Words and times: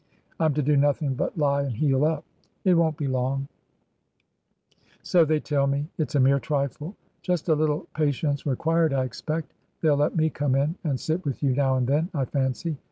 I'm 0.39 0.55
to 0.55 0.63
do 0.63 0.75
nothing 0.77 1.13
but 1.13 1.37
lie 1.37 1.61
and 1.61 1.73
heal 1.77 2.03
up."" 2.05 2.25
It 2.65 2.73
won't 2.73 2.97
be 2.97 3.05
long." 3.07 3.47
296 5.03 5.03
TRANSITION." 5.03 5.03
So 5.03 5.25
they 5.25 5.39
tell 5.39 5.67
me. 5.67 5.89
It's 5.99 6.15
a 6.15 6.19
mere 6.19 6.39
trifle."" 6.39 6.95
Just 7.21 7.49
a 7.49 7.53
little 7.53 7.85
patience 7.93 8.47
required, 8.47 8.93
I 8.93 9.03
expect. 9.03 9.53
They'll 9.81 9.97
let 9.97 10.15
me 10.15 10.31
come 10.31 10.55
in 10.55 10.73
and 10.83 10.99
sit 10.99 11.23
with 11.23 11.43
you 11.43 11.53
now 11.53 11.75
and 11.75 11.85
then, 11.85 12.09
I 12.15 12.25
fancy." 12.25 12.77